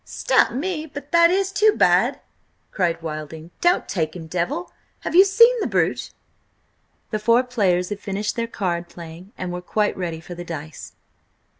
[0.03, 2.19] "Stap me, but that is too bad!"
[2.71, 3.51] cried Wilding.
[3.61, 4.71] "Don't take him, Devil!
[5.01, 6.09] Have you seen the brute?"
[7.11, 10.93] The four players had finished their card playing and were quite ready for the dice.